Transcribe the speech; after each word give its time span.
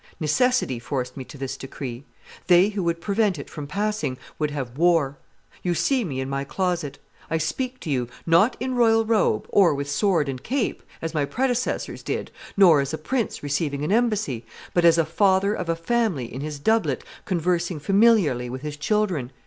Necessity 0.19 0.79
forced 0.79 1.15
me 1.15 1.23
to 1.25 1.37
this 1.37 1.55
decree. 1.55 2.05
They 2.47 2.69
who 2.69 2.81
would 2.85 3.01
prevent 3.01 3.37
it 3.37 3.51
from 3.51 3.67
passing 3.67 4.17
would 4.39 4.49
have 4.49 4.75
war. 4.75 5.19
You 5.61 5.75
see 5.75 6.03
me 6.03 6.19
in 6.19 6.27
my 6.27 6.43
closet. 6.43 6.97
I 7.29 7.37
speak 7.37 7.79
to 7.81 7.89
you, 7.91 8.07
not 8.25 8.57
in 8.59 8.73
royal 8.73 9.05
robe, 9.05 9.45
or 9.49 9.75
with 9.75 9.87
sword 9.87 10.27
and 10.27 10.41
cape, 10.41 10.81
as 11.03 11.13
my 11.13 11.25
predecessors 11.25 12.01
did, 12.01 12.31
nor 12.57 12.81
as 12.81 12.95
a 12.95 12.97
prince 12.97 13.43
receiving 13.43 13.83
an 13.83 13.91
embassy, 13.91 14.43
but 14.73 14.85
as 14.85 14.97
a 14.97 15.05
father 15.05 15.53
of 15.53 15.69
a 15.69 15.75
family 15.75 16.25
in 16.33 16.41
his 16.41 16.57
doublet 16.57 17.03
conversing 17.25 17.77
familiarly 17.79 18.49
with 18.49 18.63
his 18.63 18.77
children. 18.77 19.31